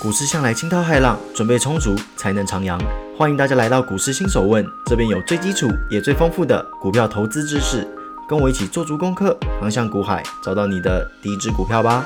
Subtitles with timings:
[0.00, 2.78] 股市向来惊涛骇浪，准备充足才能徜徉。
[3.16, 7.88] 欢迎大家来到股市新手问，这边有最基础也最丰富的股票投资知识，
[8.28, 12.04] 跟我一起做足功课，航向股海，找到你的第一支股票吧。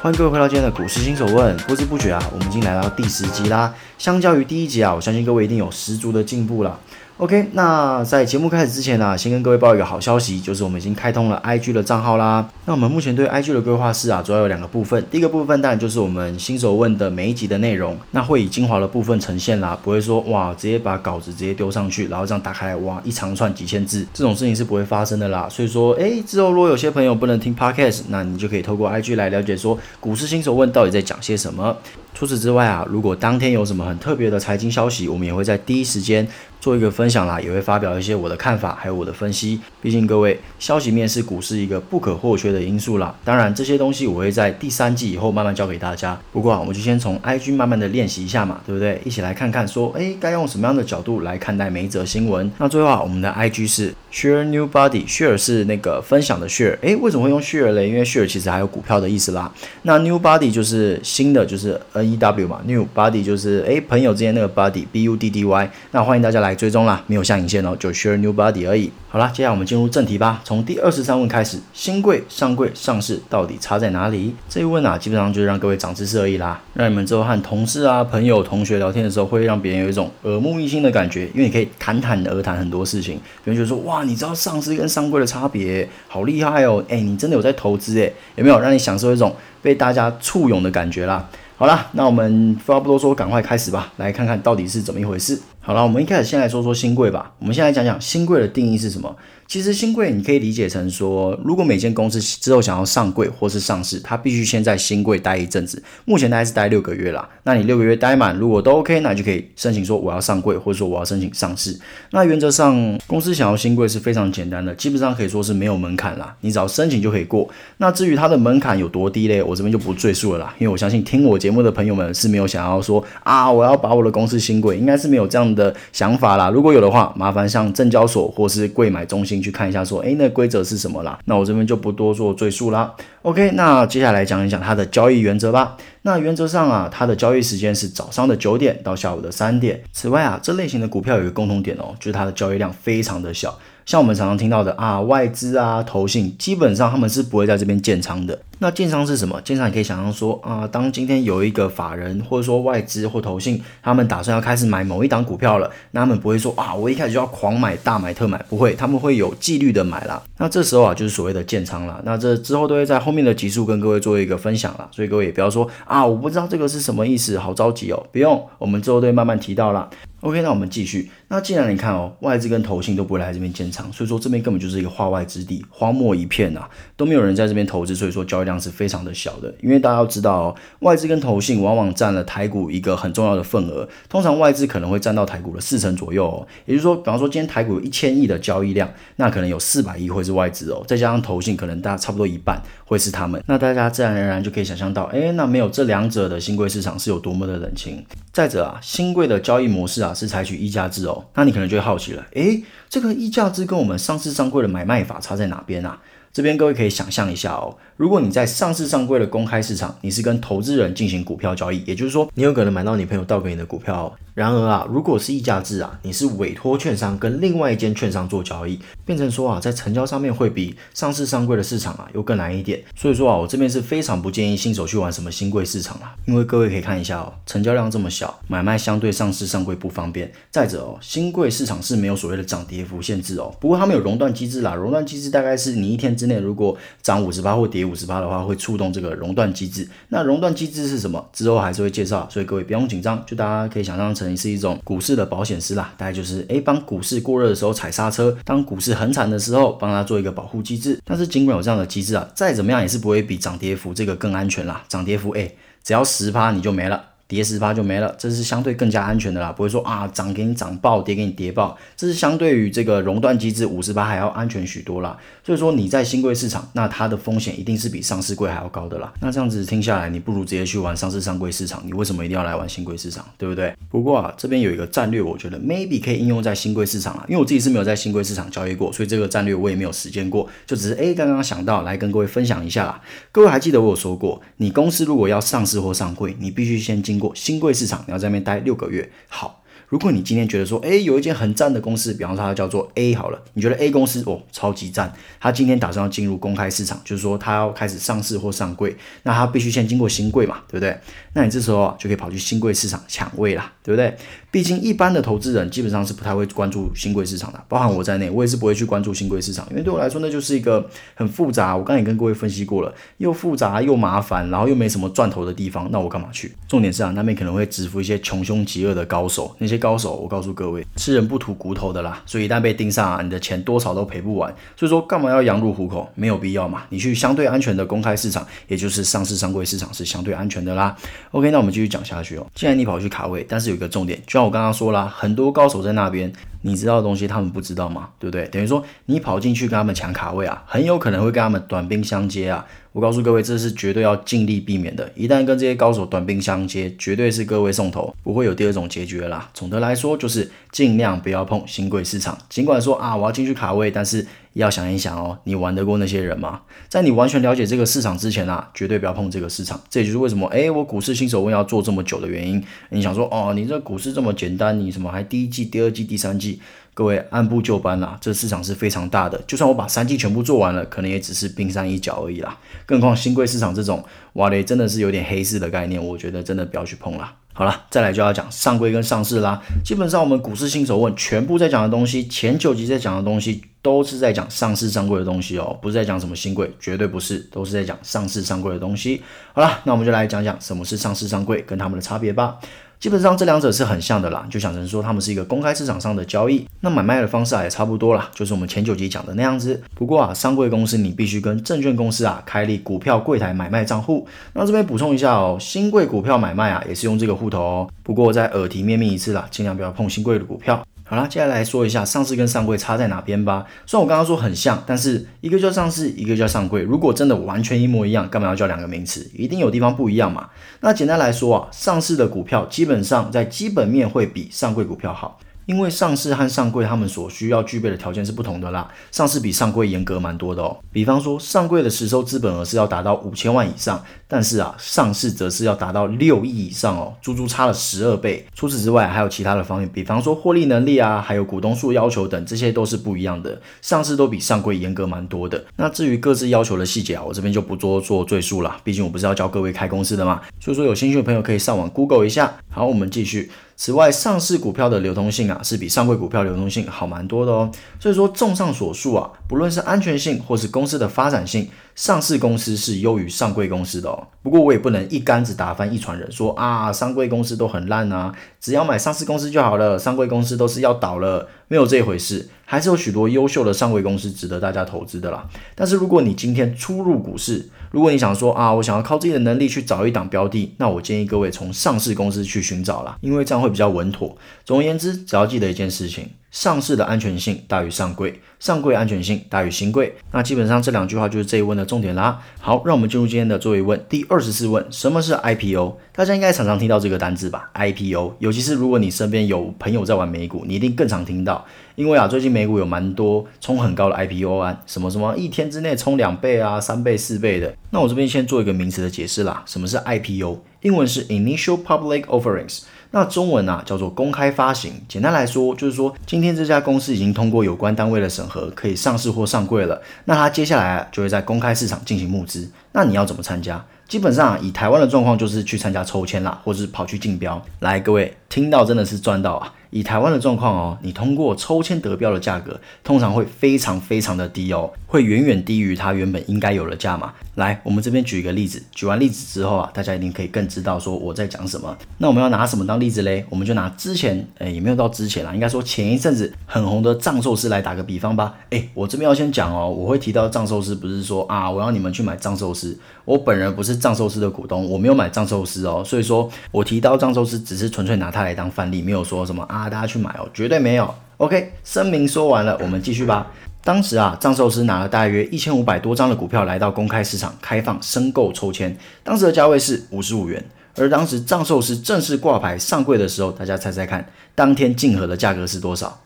[0.00, 3.74] 欢迎各位回到今天的股市新手问，不知不觉啊，我们已经来到第十集啦。
[3.98, 6.78] 相较于第一集啊，我相信各位一定有十足的进步了。
[7.18, 12.48] OK，那在节目开始之前呢，先跟各位报一个好消息，就是我们已经开通了 IG 的账号啦。
[12.64, 15.04] 那我们目前对 IG 的规划是啊，主要有两个部分。
[15.10, 25.48] 第一个部分当然就是我们新手问的每一集的内容，那会以精华的部分呈现啦，不会说哇直接把稿子直接丢上去，然后这样打开来哇一长串几千字，这种事情是不会发生的啦。
[25.50, 31.76] 所以说，哎，之后如果有些朋友不能听 Podcast，那你就可以透过 IG 来了解说股市新手问到底在讲些什么。
[32.14, 36.26] 除此之外啊，如果当天有什么很特别的财经消息，我们也会在第一时间
[36.60, 39.60] 做一个分享啦，也会发表一些我的看法，还有我的分析。
[39.80, 43.14] 毕竟各位，消息面是股市一个不可或缺的因素啦。
[43.24, 46.18] 当然，这些东西我会在第三季以后慢慢教给大家。
[46.32, 49.00] 不过啊，我们就先从 IG 慢慢的练习一下嘛，对不对？
[49.04, 52.50] 一起来看看说，哎，该用什么样的角度来看待每一则新闻。
[52.58, 56.76] 那最后啊，我们的 IG 是 Share New Body，Share 是那个分享的 Share。
[56.82, 57.88] 哎，为什么会用 Share 嘞？
[57.88, 59.52] 因为 Share 其实还有股票的意思啦。
[59.82, 65.70] 那 New Body 就是新的，就是 N E W 嘛，New Body 就是哎朋友之间那个 Body，B U D D Y。
[65.92, 68.90] 那欢迎大家来追踪啦，没有下影线哦，就 Share New Body 而已。
[69.10, 70.40] 好啦，接下来我们进入正题吧。
[70.44, 74.34] 从第二十三问开始，新贵、上贵、上市到底差在哪里？
[74.48, 83.20] 这一问啊，基本上就是让各位长知识而已啦，让你们之后和同事啊、朋友、同学聊天的时候，会让别人有一种耳目一新的感觉，因为你可以侃侃而谈很多事情。
[83.44, 86.82] 别人就说，哇，你知道上市跟上柜的差别，好厉害哦！
[86.88, 88.10] 哎，你真的有在投资哎？
[88.36, 91.28] 有没有让你享受一种被大家簇拥的感觉啦？
[91.56, 95.38] 好啦，那我们废话不多说，赶快开始吧，来看看到底是怎么一回事。
[95.68, 97.30] 好了，我们一开始先来说说新贵吧。
[97.40, 99.14] 我们先来讲讲新贵的定义是什么。
[99.46, 105.82] 其实新贵你可以理解成说，如果每间公司之后想要上柜或是上市，它必须先在新贵待一阵子。
[106.06, 107.28] 目前大概是待六个月啦。
[107.42, 111.78] 那你六个月待满，如果都 OK，那你就可以申请说我要上柜，或者说我要申请上市。
[112.12, 117.46] 那原则上，公司想要新贵是非常简单的，基本上可以说是没有门槛啦，你只要申请就可以过。
[117.76, 126.48] 那至于它的门槛有多低嘞，我这边就不赘述了啦，因为我相信听我节目的朋友们是没有想要说啊，我要把我的公司新贵，应该是没有这样的想法啦。
[126.48, 130.14] 如果有的话，麻烦向证交所或是柜买中心去看一下，说，诶。
[130.14, 131.18] 那规则是什么啦？
[131.24, 132.94] 那我这边就不多做赘述啦。
[133.22, 135.76] OK，那接下来讲一讲它的交易原则吧。
[136.02, 139.82] 那原则上啊，它的交易时间是早上的九点到下午的三点。
[139.92, 143.58] 此外啊，这类型的股票有一个共同点哦，就是它的交易量非常的小。
[143.88, 148.38] 像我们常常听到的啊，外资啊、投信，基本上他们是不会在这边建仓的。
[148.58, 149.40] 那建仓是什么？
[149.40, 160.22] 建仓你可以想象说啊，当今天有一个法人或者说外资或投信，他们打算要开始买某一档股票了，那他们不会说啊，我一开始就要狂买、大买、特买，不会，他们会有纪律的买啦。
[160.36, 161.98] 那这时候啊，就是所谓的建仓了。
[162.04, 169.88] 那这之后都会在后面的集数跟各位做一个分享了，所以各位也不要说啊，我不知道这个是什么意思，好着急哦，不用，我们之后都会慢慢提到了。
[170.20, 171.10] OK，那我们继续。
[171.30, 176.66] 那既然你看哦，外资跟投信都不会来这边建仓，所以说这边根本就是一个化外之地，荒漠一片呐，
[176.96, 179.54] 都没有人在这边投资，所以说交易量是非常的小的。
[179.62, 186.48] 因为大家要知道哦，外资跟投信往往占了台股一个很重要的份额，通常外资可能会占到台股的四成左右哦。
[186.64, 193.42] 也就是说，比方说今天台股有一千亿的交易量，那可能有四百亿会是外资哦，再加上投信，可能大家差不多一半会是他们。
[193.46, 198.02] 那大家自然而然就可以想象到，哎，那没有这两者的新贵市场是有多么的冷清。
[198.32, 206.00] 再者啊，新贵的交易模式啊是采取溢价制哦，那你可能就会好奇了，诶，这个溢价制跟我们上市上柜的买卖法差在哪边啊？
[206.30, 214.14] 这边各位可以想象一下哦，如果你在上市上柜的公开市场，你是跟投资人进行股票交易，也就是说，你有可能买到你朋友倒给你的股票。
[214.38, 222.80] 然而啊，如果是溢价制啊，你是委托券商跟另外一间券商做交易，变成说啊，在成交上面会比上市上柜的市场啊又更难一点。
[222.94, 230.30] 所以说啊，我这边是非常不建议新手去玩什么新贵市场啦，因为各位可以看一下哦，成交量这么小，买卖相对上市上柜不方便。
[230.52, 239.88] 再者哦，新贵市场是没有所谓的涨跌幅限制哦，不过他们有熔断机制啦，熔断机制大概是你一天之内如果涨五十八或跌五十八的话，会触动这个熔断机制。
[240.10, 241.28] 那熔断机制是什么？
[241.32, 251.00] 之后还是会介绍，所以各位不用紧张，就大家可以想象成你是一种股市的保险师啦，大概就是诶帮股市过热的时候踩刹车，当股市很惨的时候，帮他做一个保护机制。
[251.04, 254.84] 但是尽管有这样的机制啊，再怎么样也是不会比涨跌幅这个更安全啦。
[254.88, 257.02] 涨跌幅诶只要十趴你就没了。
[257.28, 265.14] 跌十趴就没了，这是相对更加安全的啦，不会说啊涨给你涨爆，跌给你跌爆，这是相对于这个熔断机制五十趴还要安全许多啦。
[265.48, 269.10] 所以说你在新贵市场，那它的风险一定是比上市贵还要高的啦。
[269.18, 273.74] 那这样子听下来，你不如直接去玩上市上柜市场，你为什么一定要来玩新贵市场，对不对？
[273.88, 283.00] 不过啊，这边有一个战略，我觉得 maybe 可以应用在新贵市场啊，因为我自己是没有在新贵市场交易过，所以这个战略我也没有实践过，就只是诶刚刚想到来跟各位分享一下啦。
[283.32, 288.04] 各位还记得我有说过，你公司如果要上市或上柜，你必须先经过新贵市场。
[288.06, 289.57] 你要在那边待六个月，好。
[289.88, 300.98] 如果你今天觉得说，哎，有一间很赞的公司，比方说它叫做 A 好了，你觉得 A 公司哦超级赞，它今天打算要进入公开市场，就是说它要开始上市或上柜，那它必须先经过新柜嘛，对不对？
[301.32, 304.14] 那你这时候就可以跑去新柜市场抢位啦，对不对？
[304.50, 311.76] 毕竟一般的投资人基本上是不太会关注新贵市场的，包含我在内，我也是不会去关注新贵市场，因为对我来说那就是一个很复杂。
[311.76, 316.52] 我刚才也跟各位分析过了，又复杂又麻烦，然后又没什么赚头的地方，那我干嘛去？
[316.66, 324.54] 重点是啊，那边可能会蛰伏一些穷凶极恶的高手，那些高手，我告诉各位，吃人不吐骨头的啦，所以一旦被盯上啊，你的钱多少都赔不完。
[324.76, 326.10] 所以说干嘛要羊入虎口？
[326.14, 326.82] 没有必要嘛。
[326.90, 330.96] 你去相对安全的公开市场，也就是上市商柜市场是相对安全的啦。
[331.30, 332.46] OK，那我们继续讲下去哦。
[332.54, 336.32] 既然你跑去卡位，但是有一个重点，就像我刚刚说啦，很多高手在那边，
[336.62, 338.10] 你知道的东西他们不知道吗？
[338.18, 338.46] 对不对？
[338.48, 342.66] 等于说你跑进去跟他们抢卡位啊，很有可能会跟他们短兵相接啊。
[342.92, 345.08] 我告诉各位，这是绝对要尽力避免的。
[345.14, 349.48] 一旦跟这些高手短兵相接，绝对是各位送头，不会有第二种结局啦。
[349.54, 352.36] 总的来说，就是尽量不要碰新贵市场。
[352.48, 354.26] 尽管说啊，我要进去卡位，但是
[354.58, 356.62] 要想一想哦，你玩得过那些人吗？
[356.88, 359.80] 在你完全了解这个市场之前啊，绝对不要碰这个市场。
[359.88, 362.62] 这也就是为什么，哎，我股市新手问要做这么久的原因。
[362.90, 366.60] 你想说，哦，你这股市这么简单，你什么还第一季、第二季、第三季？
[366.92, 369.40] 各位按部就班啦，这市场是非常大的。
[369.46, 372.58] 就算我把三季全部做完了，可能也只是冰山一角而已啦。
[372.84, 377.36] 更何况新贵市场这种，哇嘞，真的是有点黑市的概念，我觉得真的不要去碰啦。
[377.52, 379.62] 好了，再来就要讲上柜跟上市啦。
[379.84, 389.22] 基本上我们股市新手问全部在讲的东西，前九集在讲的东西，都是在讲上市上柜的东西哦，不是在讲什么新贵，绝对不是，都是在讲上市上柜的东西。
[389.52, 392.58] 好了，那我们就来讲讲什么是上市上柜跟他们的差别吧。
[392.98, 399.80] 基本上这两者是很像的啦，就想成说他们是一个公开市场上的交易，那买卖的方式啊也差不多啦，就是我们前九集讲的那样子。
[399.94, 404.26] 不过啊，上柜公司你必须跟证券公司啊开立股票柜台买卖账户。
[404.52, 407.90] 那这边补充一下哦，新贵股票买卖啊也是用这个户头哦。
[408.02, 410.84] 不过在耳提面命一次啦，尽量不要碰新贵的股票。
[411.10, 413.64] 好啦，接下来说一下上市跟上柜差在哪边吧。
[413.86, 416.82] 虽然我刚刚说很像，但是一个叫上市，一个叫上柜。
[416.82, 419.26] 如果真的完全一模一样，干嘛要叫两个名词？
[419.34, 420.50] 一定有地方不一样嘛。
[420.80, 425.40] 那简单来说啊，上市的股票基本上在基本面会比上柜股票好。
[425.64, 430.74] 因为上市和上柜他们所需要具备的条件是不同的啦，上市比上柜严格蛮多的哦。
[430.90, 438.46] 比方说，上柜的实收资本额是要达到五千万以上，但是啊，上市则是要达到六亿以上哦，足足差了十二倍。
[438.54, 443.58] 除此之外，还有其他的方面，比方说获利能力啊，还有股东数要求等，这些都是不一样的。
[443.80, 445.64] 上市都比上柜严格蛮多的。
[445.76, 450.42] 那至于各自要求的细节啊，我这边就不多做赘述了，毕竟我不是要教各位开公司的嘛。
[450.60, 452.54] 所以说，有兴趣的朋友可以上网 Google 一下。
[452.68, 453.50] 好，我们继续。
[453.80, 457.70] 此外，上市股票的流通性啊，是比上柜股票流通性好蛮多的哦。
[458.00, 464.17] 所以说，综上所述啊，不论是安全性或是公司的发展性，上市公司是优于上柜公司的哦。
[464.42, 475.46] 不过我也不能一竿子打翻一船人，说啊，三贵公司都很烂啊，只要买上市公司就好了，上柜公司都是要倒了，没有这回事，还是有许多优秀的上柜公司值得大家投资的啦。
[475.74, 484.36] 但是如果你今天初入股市，如果你想说啊，我想要靠自己的能力去找一档标的，那我建议各位从上市公司去寻找啦，因为这样会比较稳妥。
[484.64, 490.14] 总而言之，只要记得一件事情：上市的安全性大于上柜，上柜安全性大于新柜。
[490.32, 492.40] 那基本上这两句话就是这一问的重点啦。
[492.60, 495.96] 好，让我们进入今天的最后一问，第二十四问：什么是 IPO？
[496.12, 501.62] 大家应该常常听到这个单字吧？IPO，尤其是如果你身边有朋友在玩美股，你一定更常听到。
[501.96, 507.74] 因为啊，最近美股有蛮多冲很高的 IPO 案，什么什么一天之内冲两倍啊、三倍、四倍的。
[507.90, 510.60] 那我这边先做一个名词的解释啦，什么是 IPO？
[510.80, 514.92] 英文是 Initial Public Offerings，那中文啊叫做公开发行。
[515.06, 520.00] 简单来说，就是说今天这家公司已经通过有关单位的审核，可以上市或上柜了。
[520.24, 522.70] 那它接下来啊就会在公开市场进行募资。
[522.92, 523.84] 那你要怎么参加？
[524.08, 527.62] 基本上以台湾的状况就是去参加抽签啦，或者是跑去竞标。
[527.80, 529.74] 来，各位听到真的是赚到啊！
[529.90, 537.34] 以台湾的状况哦，你通过抽签得标的价格，通常会非常非常的低哦，会远远低于它原本应该有的价码。
[537.58, 541.96] 来，我们这边举一个例子，举完例子之后啊，大家一定可以更知道说我在讲什么。
[542.18, 543.44] 那我们要拿什么当例子嘞？
[543.50, 548.54] 我们就拿之前，哎，也没有到之前啦，应该说前一阵子很红的藏寿司来打个比方吧。
[548.70, 561.12] 哎，我这边要先讲哦，我会提到藏寿司，不是说啊，我要你们去买藏寿司，我本人不是藏寿司的股东，我没有买藏寿司哦，所以说我提到藏寿司只是纯粹拿它来当范例，没有说什么啊，大家去买哦，绝对没有。
[561.38, 563.48] OK，声明说完了，我们继续吧。
[563.84, 570.64] 当时啊，藏寿司拿了大约一千五百多张的股票来到公开市场开放申购抽签，当时的价位是五十五元。
[570.96, 576.20] 而当时藏寿司正式挂牌上柜的时候，大家猜猜看，当天竞合的价格是多少？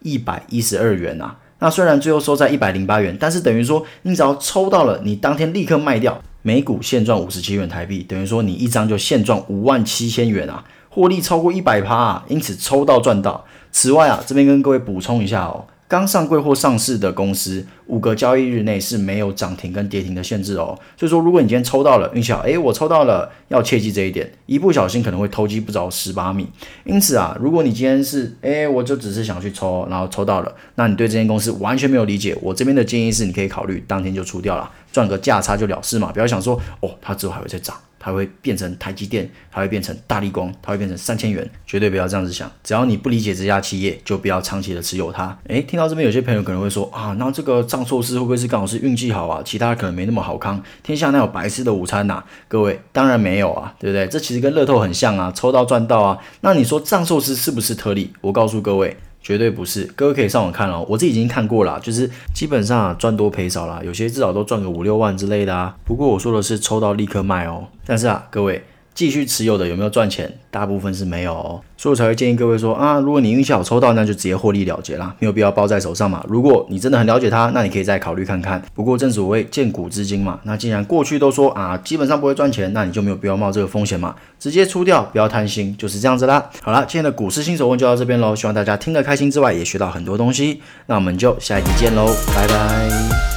[0.00, 1.36] 一百一十二元啊！
[1.58, 12.24] 那虽然最后收在一百零八元，但是等于说你只要抽到了，你当天立刻卖掉，每股现赚五十七元台币，等于说你一张就现赚五万七千元啊，获利超过一百趴啊！
[12.28, 13.44] 因此抽到赚到。
[13.70, 15.66] 此外啊，这边跟各位补充一下哦。
[15.86, 20.78] 刚上柜或上市的公司，五个交易日内是没有涨停跟跌停的限制哦。
[20.96, 26.48] 所以说，如果你今天抽到了，运气好，诶，我抽到了，要切记这一点，一不小心可能会偷鸡不着蚀把米。
[26.84, 37.76] 因此啊，如果你今天是，诶，我就只是想去抽，然后抽到了，那你对这间公司完全没有理解，我这边的建议是，你可以考虑当天就出掉了，赚个价差就了事嘛，不要想说，哦，它之后还会再涨。
[38.04, 42.50] 它会变成台积电，它会变成大力光，它会变成三千元，绝对不要这样子想。
[42.62, 45.34] 只要你不理解这家企业，就不要长期的持有它。
[45.48, 49.40] 诶，听到这边有些朋友可能会说啊，那这个藏寿司会不会是刚好是运气好啊？
[49.42, 52.22] 其他可能没那么好康，天下哪有白吃的午餐呐？
[52.46, 54.06] 各位当然没有啊，对不对？
[54.06, 56.18] 这其实跟乐透很像啊，抽到赚到啊。
[56.42, 58.12] 那你说藏寿司是不是特例？
[58.20, 58.94] 我告诉各位。
[59.24, 65.74] 绝对不是，各位可以上网看哦，我自己已经看过了，就是基本上赚多赔少啦，有些至少都赚个五六万之类的啊。
[65.84, 68.62] 不过我说的是抽到立刻卖哦，但是啊，各位。
[68.94, 70.32] 继续持有的有没有赚钱？
[70.50, 76.24] 大部分是没有，哦，所以我才会建议各位说啊，如果你运气好抽到，那就直接获利了结啦，没有必要包在手上嘛。
[76.28, 78.62] 如果你真的很了解它，那你可以再考虑看看。
[78.72, 86.48] 不过正所谓见古知今嘛，那既然过去都说啊，基本上不会赚钱，那你就没有必要冒这个风险嘛，直接出掉，不要贪心，就是这样子啦。
[86.62, 90.62] 好了，今天的股市新手问就到这边喽，希望大家听得开心之外，也学到很多东西。
[90.86, 93.33] 那我们就下一集见喽，拜拜。